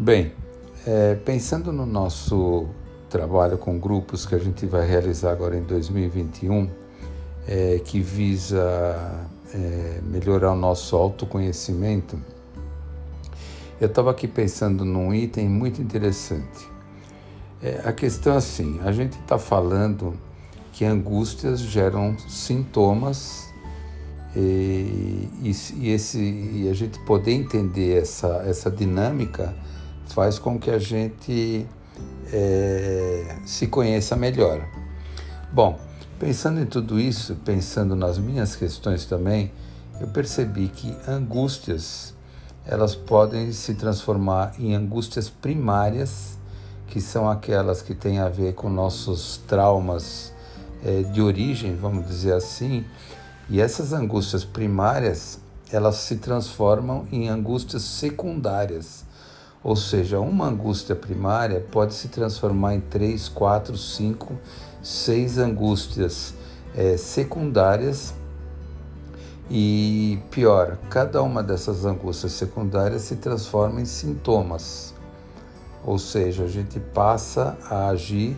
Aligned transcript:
Bem, 0.00 0.30
é, 0.86 1.16
pensando 1.16 1.72
no 1.72 1.84
nosso 1.84 2.68
trabalho 3.10 3.58
com 3.58 3.80
grupos 3.80 4.24
que 4.24 4.32
a 4.32 4.38
gente 4.38 4.64
vai 4.64 4.86
realizar 4.86 5.32
agora 5.32 5.58
em 5.58 5.62
2021, 5.64 6.70
é, 7.48 7.80
que 7.84 7.98
visa 7.98 9.26
é, 9.52 10.00
melhorar 10.04 10.52
o 10.52 10.54
nosso 10.54 10.94
autoconhecimento, 10.94 12.16
eu 13.80 13.88
estava 13.88 14.12
aqui 14.12 14.28
pensando 14.28 14.84
num 14.84 15.12
item 15.12 15.48
muito 15.48 15.82
interessante. 15.82 16.68
É, 17.60 17.82
a 17.84 17.92
questão 17.92 18.34
é 18.34 18.36
assim: 18.36 18.78
a 18.84 18.92
gente 18.92 19.18
está 19.18 19.36
falando 19.36 20.14
que 20.72 20.84
angústias 20.84 21.58
geram 21.58 22.16
sintomas 22.28 23.52
e, 24.36 25.28
e, 25.42 25.52
e, 25.74 25.90
esse, 25.90 26.20
e 26.20 26.68
a 26.70 26.72
gente 26.72 27.00
poder 27.00 27.32
entender 27.32 28.00
essa, 28.00 28.44
essa 28.46 28.70
dinâmica 28.70 29.52
faz 30.14 30.38
com 30.38 30.58
que 30.58 30.70
a 30.70 30.78
gente 30.78 31.66
é, 32.32 33.36
se 33.44 33.66
conheça 33.66 34.16
melhor. 34.16 34.66
Bom, 35.52 35.78
pensando 36.18 36.60
em 36.60 36.66
tudo 36.66 36.98
isso, 36.98 37.36
pensando 37.44 37.96
nas 37.96 38.18
minhas 38.18 38.56
questões 38.56 39.04
também, 39.04 39.52
eu 40.00 40.08
percebi 40.08 40.68
que 40.68 40.94
angústias 41.08 42.14
elas 42.66 42.94
podem 42.94 43.50
se 43.50 43.74
transformar 43.74 44.52
em 44.58 44.74
angústias 44.74 45.30
primárias, 45.30 46.36
que 46.86 47.00
são 47.00 47.28
aquelas 47.28 47.80
que 47.80 47.94
têm 47.94 48.18
a 48.18 48.28
ver 48.28 48.54
com 48.54 48.68
nossos 48.68 49.38
traumas 49.46 50.32
é, 50.84 51.02
de 51.02 51.22
origem, 51.22 51.74
vamos 51.74 52.06
dizer 52.06 52.34
assim, 52.34 52.84
e 53.48 53.60
essas 53.60 53.94
angústias 53.94 54.44
primárias 54.44 55.40
elas 55.72 55.96
se 55.96 56.16
transformam 56.16 57.06
em 57.10 57.28
angústias 57.28 57.82
secundárias 57.82 59.07
ou 59.62 59.74
seja, 59.74 60.20
uma 60.20 60.46
angústia 60.46 60.94
primária 60.94 61.64
pode 61.72 61.94
se 61.94 62.08
transformar 62.08 62.74
em 62.74 62.80
três, 62.80 63.28
quatro, 63.28 63.76
cinco, 63.76 64.34
seis 64.82 65.38
angústias 65.38 66.34
é, 66.76 66.96
secundárias. 66.96 68.14
E 69.50 70.18
pior, 70.30 70.78
cada 70.90 71.22
uma 71.22 71.42
dessas 71.42 71.84
angústias 71.84 72.32
secundárias 72.32 73.02
se 73.02 73.16
transforma 73.16 73.80
em 73.80 73.84
sintomas. 73.84 74.94
Ou 75.84 75.98
seja, 75.98 76.44
a 76.44 76.48
gente 76.48 76.78
passa 76.78 77.56
a 77.68 77.88
agir 77.88 78.36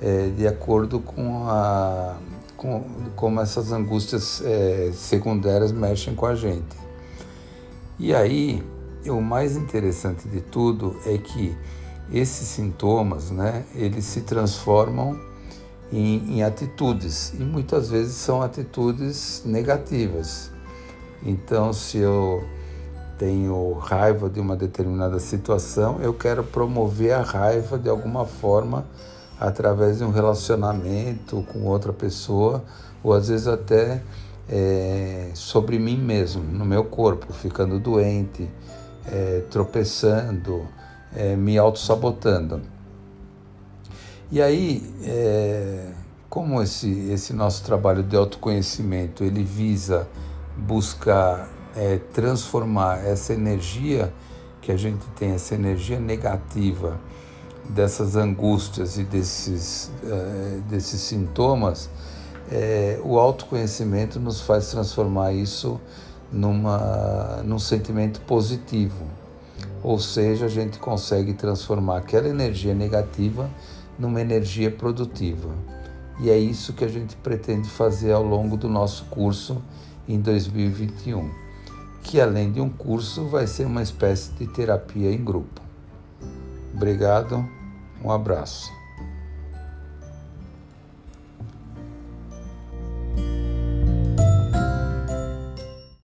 é, 0.00 0.28
de 0.28 0.46
acordo 0.46 1.00
com, 1.00 1.48
a, 1.48 2.16
com 2.56 2.84
como 3.16 3.40
essas 3.40 3.72
angústias 3.72 4.42
é, 4.44 4.92
secundárias 4.94 5.72
mexem 5.72 6.14
com 6.14 6.26
a 6.26 6.34
gente. 6.34 6.76
E 7.98 8.14
aí, 8.14 8.62
e 9.04 9.10
o 9.10 9.20
mais 9.20 9.56
interessante 9.56 10.26
de 10.28 10.40
tudo 10.40 10.96
é 11.04 11.18
que 11.18 11.56
esses 12.12 12.48
sintomas, 12.48 13.30
né, 13.30 13.64
eles 13.74 14.04
se 14.04 14.22
transformam 14.22 15.18
em, 15.92 16.36
em 16.36 16.42
atitudes 16.42 17.32
e 17.38 17.42
muitas 17.42 17.90
vezes 17.90 18.14
são 18.14 18.42
atitudes 18.42 19.42
negativas. 19.44 20.50
Então, 21.22 21.72
se 21.72 21.98
eu 21.98 22.44
tenho 23.18 23.72
raiva 23.74 24.28
de 24.28 24.40
uma 24.40 24.56
determinada 24.56 25.18
situação, 25.18 25.98
eu 26.00 26.12
quero 26.12 26.42
promover 26.42 27.12
a 27.12 27.22
raiva 27.22 27.78
de 27.78 27.88
alguma 27.88 28.24
forma 28.24 28.84
através 29.38 29.98
de 29.98 30.04
um 30.04 30.10
relacionamento 30.10 31.44
com 31.52 31.64
outra 31.64 31.92
pessoa, 31.92 32.64
ou 33.02 33.12
às 33.12 33.28
vezes 33.28 33.46
até 33.46 34.02
é, 34.48 35.30
sobre 35.34 35.78
mim 35.78 35.96
mesmo, 35.96 36.42
no 36.42 36.64
meu 36.64 36.84
corpo, 36.84 37.32
ficando 37.32 37.78
doente, 37.78 38.48
é, 39.06 39.42
tropeçando, 39.50 40.66
é, 41.14 41.36
me 41.36 41.58
auto-sabotando. 41.58 42.62
E 44.30 44.40
aí, 44.40 44.82
é, 45.04 45.92
como 46.28 46.60
esse, 46.62 47.10
esse 47.10 47.32
nosso 47.32 47.62
trabalho 47.64 48.02
de 48.02 48.16
autoconhecimento 48.16 49.22
ele 49.22 49.44
visa 49.44 50.08
buscar 50.56 51.48
é, 51.76 51.98
transformar 52.12 53.04
essa 53.04 53.32
energia 53.32 54.12
que 54.60 54.72
a 54.72 54.76
gente 54.76 55.04
tem, 55.16 55.32
essa 55.32 55.54
energia 55.54 56.00
negativa 56.00 56.98
dessas 57.68 58.16
angústias 58.16 58.98
e 58.98 59.04
desses, 59.04 59.90
é, 60.04 60.60
desses 60.68 61.00
sintomas, 61.00 61.88
é, 62.50 63.00
o 63.02 63.18
autoconhecimento 63.18 64.18
nos 64.20 64.40
faz 64.40 64.70
transformar 64.70 65.32
isso 65.32 65.80
numa, 66.34 67.42
num 67.44 67.58
sentimento 67.58 68.20
positivo. 68.22 69.06
Ou 69.82 69.98
seja, 69.98 70.46
a 70.46 70.48
gente 70.48 70.78
consegue 70.78 71.32
transformar 71.34 71.98
aquela 71.98 72.28
energia 72.28 72.74
negativa 72.74 73.48
numa 73.98 74.20
energia 74.20 74.70
produtiva. 74.70 75.50
E 76.20 76.30
é 76.30 76.38
isso 76.38 76.72
que 76.72 76.84
a 76.84 76.88
gente 76.88 77.16
pretende 77.16 77.68
fazer 77.68 78.12
ao 78.12 78.22
longo 78.22 78.56
do 78.56 78.68
nosso 78.68 79.04
curso 79.06 79.62
em 80.08 80.20
2021, 80.20 81.30
que 82.02 82.20
além 82.20 82.52
de 82.52 82.60
um 82.60 82.68
curso, 82.68 83.26
vai 83.26 83.46
ser 83.46 83.66
uma 83.66 83.82
espécie 83.82 84.30
de 84.32 84.46
terapia 84.46 85.12
em 85.12 85.22
grupo. 85.22 85.60
Obrigado, 86.74 87.46
um 88.02 88.10
abraço. 88.10 88.83